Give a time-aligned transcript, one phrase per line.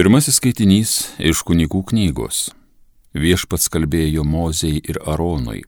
[0.00, 2.36] Pirmasis skaitinys iš kunigų knygos.
[3.12, 5.58] Viešpats kalbėjo Mozei ir Aronui.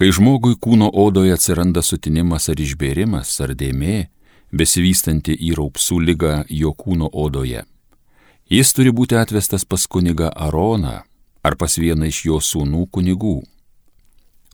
[0.00, 4.06] Kai žmogui kūno odoje atsiranda sutinimas ar išbėrimas ar dėmė,
[4.48, 7.66] besivystanti į raupsų lygą jo kūno odoje,
[8.48, 10.94] jis turi būti atvestas pas kunigą Aroną
[11.44, 13.42] ar pas vieną iš jo sūnų kunigų.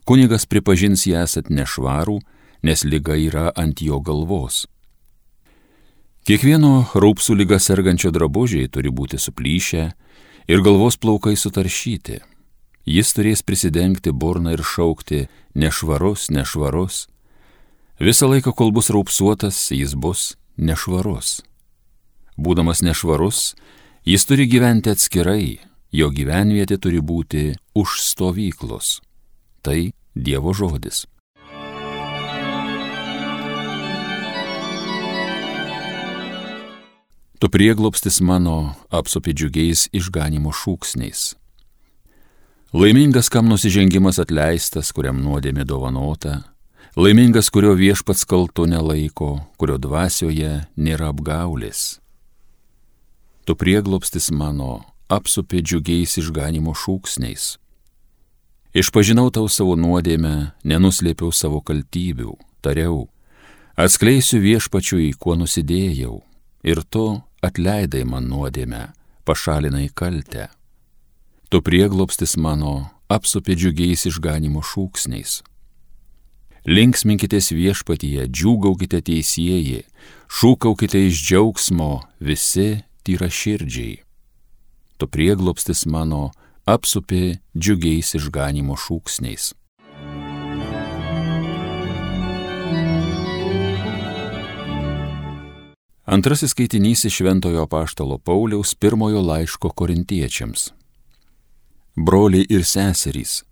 [0.03, 2.19] Kunigas pripažins ją esat nešvarų,
[2.67, 4.65] nes lyga yra ant jo galvos.
[6.29, 9.85] Kiekvieno raupsų lyga sergančio drabužiai turi būti suplyšę
[10.53, 12.19] ir galvos plaukai sutaršyti.
[12.85, 15.23] Jis turės prisidengti burną ir šaukti
[15.57, 17.07] nešvarus, nešvarus.
[17.97, 21.39] Visą laiką, kol bus raupsuotas, jis bus nešvarus.
[22.37, 23.55] Būdamas nešvarus,
[24.05, 25.57] jis turi gyventi atskirai,
[25.89, 28.99] jo gyvenvietė turi būti už stovyklos.
[29.65, 29.81] Tai
[30.13, 31.07] Dievo žodis.
[37.39, 41.37] Tu prieglopstis mano apsupi džiugiais išganimo šūksniais.
[42.75, 46.41] Laimingas, kam nusižengimas atleistas, kuriam nuodėmė dovanota,
[46.99, 52.01] laimingas, kurio viešpats kaltu nelaiko, kurio dvasioje nėra apgaulės.
[53.47, 57.55] Tu prieglopstis mano apsupi džiugiais išganimo šūksniais.
[58.75, 63.07] Išpažinau tau savo nuodėmę, nenuslėpiau savo kaltybių, tariau,
[63.79, 66.19] atskleisiu viešpačiui, kuo nusidėjau,
[66.67, 67.07] ir tu
[67.45, 68.89] atleidai man nuodėmę,
[69.25, 70.49] pašalinai kaltę.
[71.49, 75.39] Tu prieglopstis mano, apsupi džiugiais išganimo šūksniais.
[76.69, 79.85] Linksminkitės viešpatyje, džiūgaukite teisėjai,
[80.29, 84.01] šūkaukite iš džiaugsmo visi tyra širdžiai.
[84.99, 86.29] Tu prieglopstis mano,
[86.67, 89.53] apsupi džiugiais išganimo šūksniais.
[96.09, 100.71] Antrasis skaitinys iš Šventojo Paštalo Pauliaus pirmojo laiško korintiečiams.
[101.95, 103.43] Broliai ir seserys.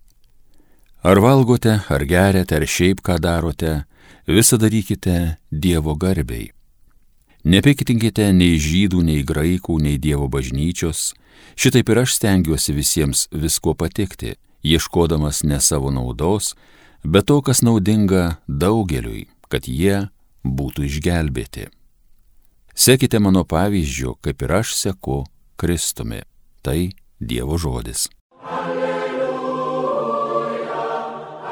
[1.02, 3.84] Ar valgote, ar geriate, ar šiaip ką darote,
[4.26, 6.50] visą darykite Dievo garbiai.
[7.44, 11.14] Nepiktinkite nei žydų, nei graikų, nei Dievo bažnyčios,
[11.54, 14.34] šitaip ir aš stengiuosi visiems visko patikti,
[14.66, 16.56] ieškodamas ne savo naudos,
[17.06, 20.08] bet to, kas naudinga daugeliui, kad jie
[20.42, 21.70] būtų išgelbėti.
[22.78, 26.22] Sekite mano pavyzdžiu, kaip ir aš seku Kristumi.
[26.62, 28.06] Tai Dievo žodis.
[28.46, 29.98] Alleluja,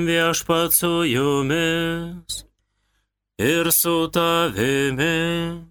[0.03, 2.43] Viešpat su jumis
[3.39, 5.65] ir su tavimi.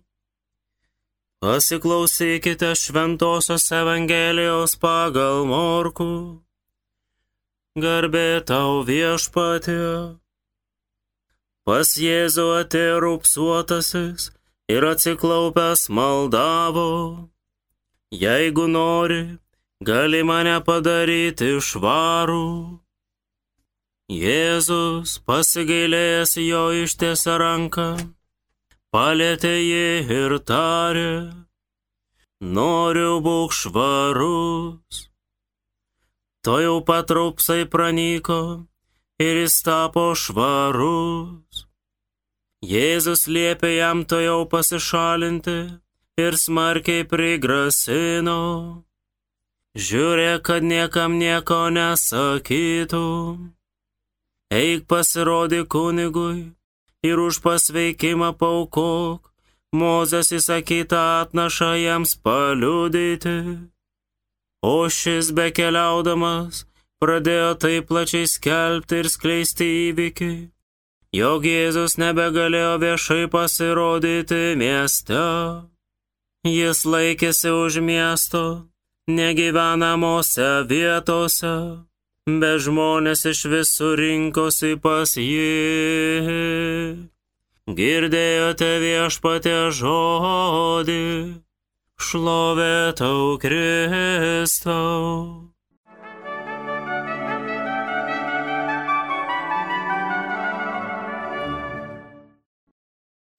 [1.40, 6.40] Pasiklausykite Šventojios Evangelijos pagal Morku.
[7.76, 10.16] Garbė tau viešpatė.
[11.68, 14.30] Pas Jėzų atėjo rūpsuotasis
[14.72, 17.28] ir atsiklaupęs maldavo.
[18.12, 19.22] Jeigu nori,
[19.82, 22.83] gali mane padaryti švarų.
[24.12, 27.86] Jėzus pasigailėjęs jo ištiesę ranką,
[28.92, 31.32] palėtė jį ir tarė,
[32.44, 35.08] noriu būk švarus.
[36.44, 38.68] To jau patraupsai pranyko
[39.16, 41.64] ir jis tapo švarus.
[42.60, 45.58] Jėzus liepė jam to jau pasišalinti
[46.20, 48.84] ir smarkiai prigrasino.
[49.72, 53.53] Žiūrėk, kad niekam nieko nesakytum
[54.52, 56.52] eik pasirodė kunigui
[57.04, 59.30] ir už pasveikimą paukok,
[59.74, 63.38] Mozės įsakytą atnašą jiems paliudyti.
[64.62, 66.60] O šis bekeliaudamas
[67.02, 70.30] pradėjo taip plačiai skelbti ir skleisti įvykį,
[71.18, 75.24] jog Jėzus nebegalėjo viešai pasirodyti mieste.
[76.46, 78.44] Jis laikėsi už miesto,
[79.10, 81.56] negyvenamose vietose
[82.24, 87.04] bet žmonės iš visų rinkosi pas jį.
[87.68, 91.04] Girdėjote viešpatė žodį,
[92.00, 95.52] šlovė tau Kristau.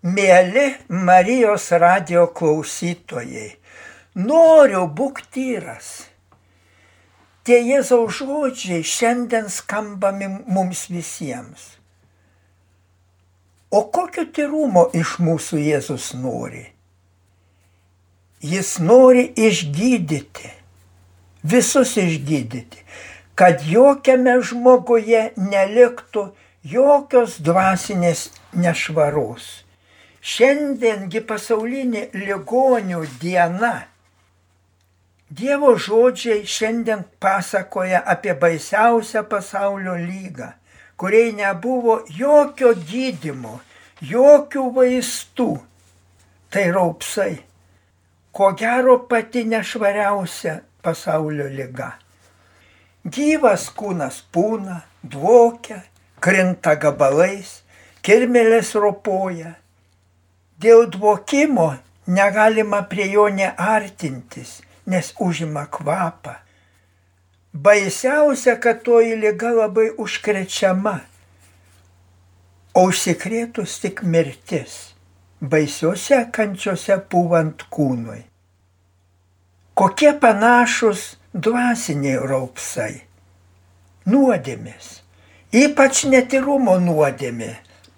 [0.05, 3.55] Mėly Marijos radio klausytojai,
[4.13, 6.14] noriu būk tyras
[7.45, 11.75] tie Jėzaus žodžiai šiandien skambami mums visiems.
[13.69, 16.63] O kokio tyrumo iš mūsų Jėzus nori?
[18.45, 20.51] Jis nori išgydyti,
[21.43, 22.83] visus išgydyti,
[23.35, 26.29] kad jokiame žmoguje neliktų
[26.65, 29.49] jokios dvasinės nešvaros.
[30.25, 33.75] Šiandiengi pasaulinė ligonių diena.
[35.29, 40.51] Dievo žodžiai šiandien pasakoja apie baisiausią pasaulio lygą,
[40.97, 43.59] kuriai nebuvo jokio gydimo,
[44.01, 45.49] jokių vaistų.
[46.53, 47.41] Tai raupsai.
[48.31, 51.95] Ko gero pati nešvariausia pasaulio lyga.
[53.05, 55.81] Gyvas kūnas pūna, dvokia,
[56.21, 57.63] krinta gabalais,
[58.05, 59.55] kirmelės ropoja.
[60.61, 61.71] Dėl dvokimo
[62.07, 66.35] negalima prie jo neartintis, nes užima kvapą.
[67.53, 70.99] Baisiausia, kad toji lyga labai užkrečiama,
[72.75, 74.73] o užsikrėtus tik mirtis,
[75.39, 78.21] baisiuose kančiuose pūvant kūnui.
[79.75, 82.93] Kokie panašus dvasiniai raupsai.
[84.11, 84.89] Nuodėmės,
[85.55, 87.53] ypač netirumo nuodėmė,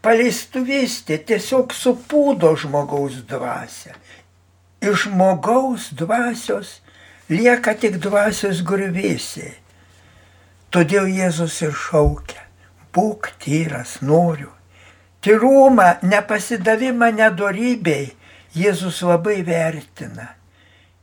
[0.05, 3.97] paleistuvystė tiesiog supūdo žmogaus dvasę.
[4.81, 6.77] Iš žmogaus dvasios
[7.29, 9.55] lieka tik dvasios grįvėsiai.
[10.71, 12.43] Todėl Jėzus ir šaukia,
[12.93, 14.51] būk tyras, noriu.
[15.23, 18.11] Tyrumą, nepasidavimą nedorybei
[18.57, 20.33] Jėzus labai vertina.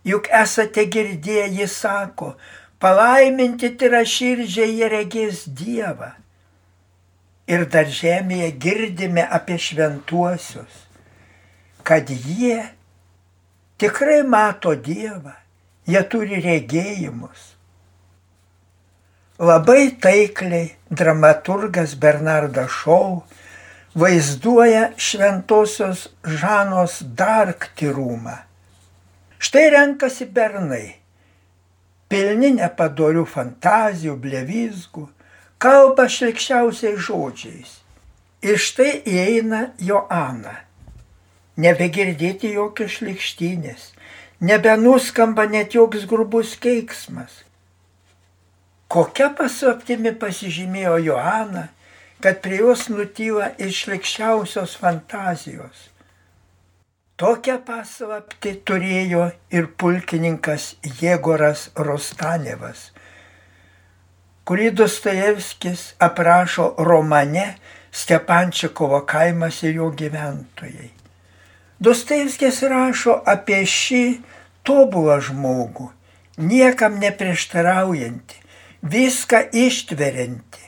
[0.05, 2.35] Juk esate girdėję, jis sako,
[2.79, 6.13] palaiminti tyra širdžiai jie regės Dievą.
[7.49, 10.85] Ir dar žemėje girdime apie šventuosius,
[11.85, 12.63] kad jie
[13.85, 15.35] tikrai mato Dievą,
[15.87, 17.51] jie turi regėjimus.
[19.45, 23.21] Labai taikliai dramaturgas Bernardas Šau
[23.99, 28.41] vaizduoja šventosios Žanos dark tyrumą
[29.45, 30.95] Štai renkasi bernai,
[32.09, 35.03] pilni nepadorių fantazijų, blevizgų,
[35.61, 37.75] kalba šlikščiausiais žodžiais.
[38.41, 40.55] Ir štai įeina Joana.
[41.61, 43.93] Nebegirdėti jokios šlikštynės,
[44.43, 47.45] nebenuskamba net joks grubus keiksmas.
[48.91, 51.69] Kokia paslaptimi pasižymėjo Joana,
[52.23, 55.91] kad prie jos nutyla ir šlikščiausios fantazijos.
[57.21, 62.89] Tokią paslapti turėjo ir pulkininkas Jėgoras Rostanevas,
[64.43, 67.47] kurį Dostojevskis aprašo romane
[67.95, 70.91] Stepančikovo kaimas ir jo gyventojai.
[71.83, 74.05] Dostojevskis rašo apie šį
[74.63, 75.89] tobulą žmogų,
[76.39, 78.39] niekam neprieštaraujantį,
[78.83, 80.65] viską ištveriantį,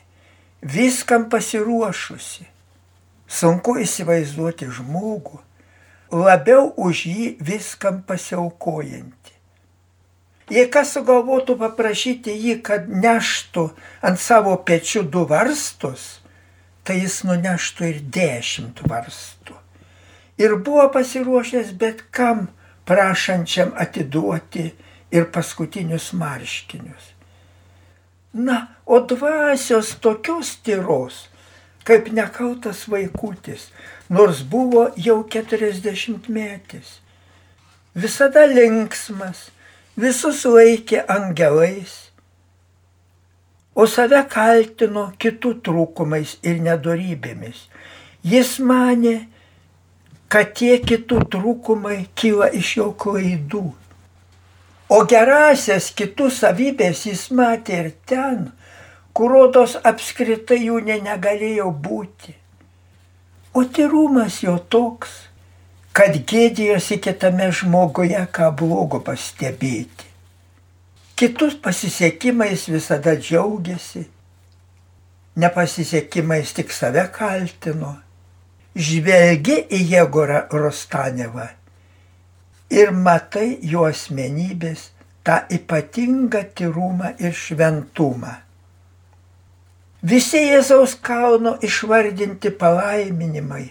[0.66, 2.48] viskam pasiruošusi.
[3.26, 5.40] Sunku įsivaizduoti žmogų,
[6.10, 9.34] labiau už jį viskam pasiaukojantį.
[10.50, 13.64] Jei kas sugalvotų paprašyti jį, kad neštų
[14.06, 16.20] ant savo pečių du varstus,
[16.86, 19.58] tai jis nuneštų ir dešimt varstų.
[20.38, 22.46] Ir buvo pasiruošęs bet kam
[22.84, 24.70] prašančiam atiduoti
[25.10, 27.12] ir paskutinius marškinius.
[28.32, 31.28] Na, o dvasios tokios tyros,
[31.88, 33.70] kaip nekautas vaikutis,
[34.08, 36.98] nors buvo jau 40 metis.
[37.96, 39.48] Visada linksmas,
[39.96, 41.94] visus laikė angelais,
[43.76, 47.66] o save kaltino kitų trūkumais ir nedorybėmis.
[48.26, 49.16] Jis mane,
[50.28, 53.66] kad tie kitų trūkumai kyla iš jo klaidų.
[54.86, 58.50] O gerasias kitų savybės jis matė ir ten,
[59.16, 62.36] kur rodos apskritai jų ne negalėjo būti.
[63.56, 65.14] O tyrumas jo toks,
[65.96, 70.10] kad gėdėjosi kitame žmoguje, ką blogo pastebėti.
[71.16, 74.02] Kitus pasisekimais visada džiaugiasi,
[75.40, 77.94] nepasisekimais tik save kaltino.
[78.76, 81.46] Žvelgi į Jėgorą Rostanevą
[82.76, 84.90] ir matai jo asmenybės
[85.24, 88.34] tą ypatingą tyrumą ir šventumą.
[90.06, 93.64] Visi Jėzaus kalno išvardinti palaiminimai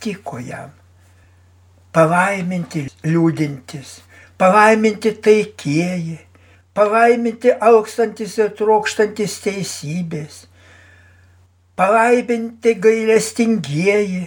[0.00, 0.70] tiko jam.
[1.92, 3.98] Palaiminti liūdintis,
[4.40, 6.20] palaiminti taikieji,
[6.72, 10.38] palaiminti aukstantis ir trokštantis teisybės,
[11.76, 14.22] palaiminti gailestingieji,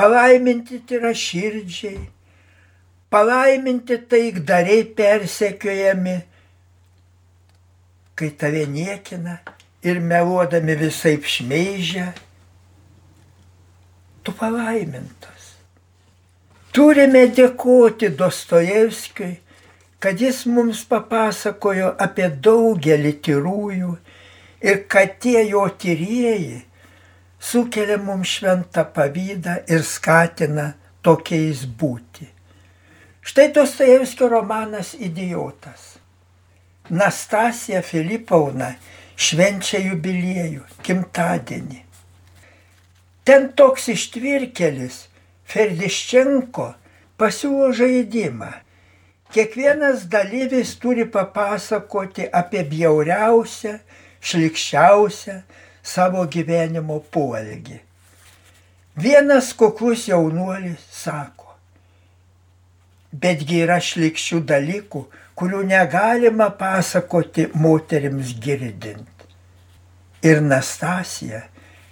[0.00, 2.00] palaiminti tiraširdžiai,
[3.10, 6.16] palaiminti taikdariai persekiojami
[8.16, 9.38] kai tave niekina
[9.82, 12.06] ir meluodami visai šmeižia,
[14.22, 15.44] tu palaimintas.
[16.72, 19.34] Turime dėkoti Dostojevskiui,
[20.00, 23.94] kad jis mums papasakojo apie daugelį tyrųjų
[24.64, 26.60] ir kad tie jo tyrėjai
[27.40, 32.28] sukelia mums šventą pavydą ir skatina tokiais būti.
[33.24, 35.96] Štai Dostojevskio romanas Idiotas.
[36.90, 38.74] Nastasija Filipovna
[39.20, 41.84] švenčia jubiliejų, gimtadienį.
[43.24, 45.04] Ten toks ištvirkelis
[45.50, 46.66] Ferdiščenko
[47.20, 48.50] pasiūlo žaidimą.
[49.30, 53.76] Kiekvienas dalyvis turi papasakoti apie bjauriausią,
[54.26, 55.36] šlikščiausią
[55.82, 57.80] savo gyvenimo poelgį.
[59.00, 61.54] Vienas kuklus jaunuolis sako,
[63.12, 65.04] betgi yra šlikščių dalykų,
[65.38, 69.06] kurių negalima pasakoti moteriams girdint.
[70.20, 71.46] Ir Nastasija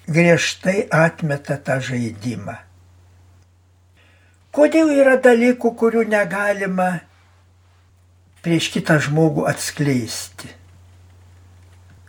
[0.09, 2.59] griežtai atmeta tą žaidimą.
[4.53, 6.91] Kodėl yra dalykų, kurių negalima
[8.45, 10.51] prieš kitą žmogų atskleisti?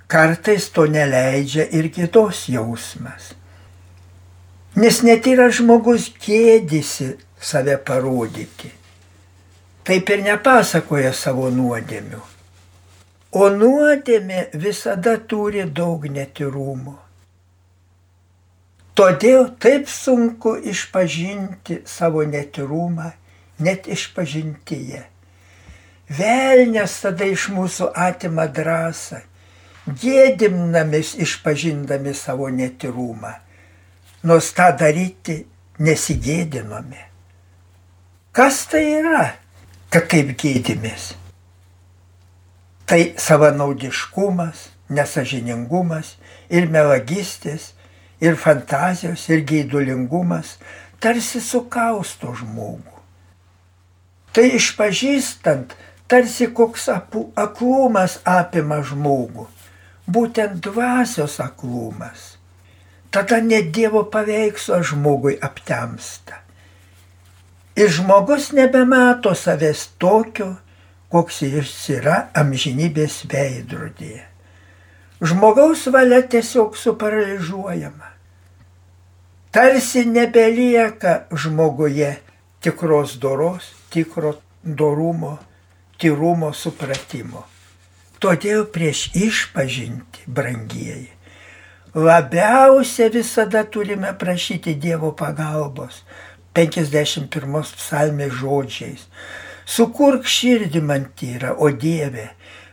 [0.09, 3.35] Kartais to neleidžia ir kitos jausmas.
[4.79, 8.79] Nes net yra žmogus gėdisi save parodyti
[9.89, 12.19] taip ir nepasakoja savo nuodėmių.
[13.41, 16.93] O nuodėmė visada turi daug netirumo.
[18.93, 23.07] Todėl taip sunku išpažinti savo netirumą,
[23.65, 25.01] net išpažintyje.
[26.19, 29.23] Velnes tada iš mūsų atima drąsą,
[29.97, 33.35] gėdimnamis išpažindami savo netirumą,
[34.23, 35.41] nors tą daryti
[35.79, 37.05] nesigėdinome.
[38.35, 39.27] Kas tai yra?
[39.93, 41.13] kad taip gėdimės.
[42.89, 46.15] Tai savanaudiškumas, nesažiningumas
[46.49, 47.73] ir melagystės,
[48.21, 50.57] ir fantazijos, ir geidulingumas
[51.01, 52.97] tarsi sukausto žmogų.
[54.33, 55.73] Tai išpažįstant,
[56.09, 59.47] tarsi koks aklumas apima žmogų,
[60.15, 62.35] būtent dvasios aklumas.
[63.09, 66.43] Tada net Dievo paveikslo žmogui aptemsta.
[67.79, 70.55] Ir žmogus nebemato savęs tokio,
[71.09, 74.25] koks jis yra amžinybės veidrodėje.
[75.19, 78.13] Žmogaus valia tiesiog suparaližuojama.
[79.51, 82.11] Tarsi nebelieka žmoguje
[82.61, 85.39] tikros doros, tikro dorumo,
[85.97, 87.43] tyrumo supratimo.
[88.19, 91.07] Todėl prieš išpažinti, brangieji,
[91.95, 96.01] labiausia visada turime prašyti Dievo pagalbos,
[96.53, 99.05] 51 psalmės žodžiais.
[99.69, 102.27] Sukurk širdį man tyrą, o Dieve,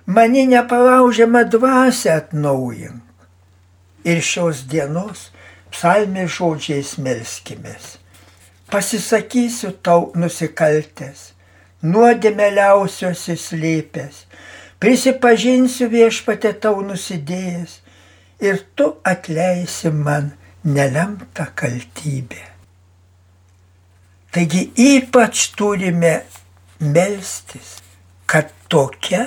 [0.06, 3.02] mani nepalaužiamą dvasę atnaujink.
[4.06, 5.28] Ir šios dienos
[5.70, 7.96] psalmės žodžiais melskimės.
[8.70, 11.30] Pasisakysiu tau nusikaltęs,
[11.86, 14.25] nuodėmeliausios įslėpęs,
[14.82, 17.78] prisipažinsiu viešpatė tau nusidėjęs
[18.44, 20.32] ir tu atleisi man
[20.64, 22.42] nelemtą kaltybę.
[24.30, 26.14] Taigi ypač turime
[26.80, 27.78] melstis,
[28.28, 29.22] kad tokia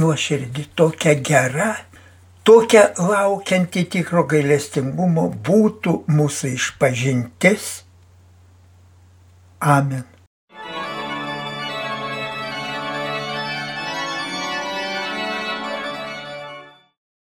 [0.00, 1.72] nuoširdį, tokia gera,
[2.46, 7.68] tokia laukianti tikro gailestingumo būtų mūsų išpažintis.
[9.60, 10.11] Amen.